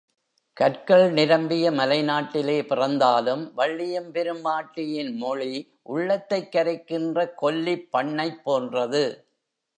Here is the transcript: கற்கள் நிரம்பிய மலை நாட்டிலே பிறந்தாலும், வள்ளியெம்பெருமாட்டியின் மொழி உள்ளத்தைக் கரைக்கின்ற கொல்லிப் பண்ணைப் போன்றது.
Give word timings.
கற்கள் 0.57 1.11
நிரம்பிய 1.11 1.71
மலை 1.71 2.01
நாட்டிலே 2.01 2.65
பிறந்தாலும், 2.65 3.53
வள்ளியெம்பெருமாட்டியின் 3.57 5.13
மொழி 5.15 5.53
உள்ளத்தைக் 5.83 6.51
கரைக்கின்ற 6.51 7.27
கொல்லிப் 7.41 7.87
பண்ணைப் 7.89 8.43
போன்றது. 8.43 9.05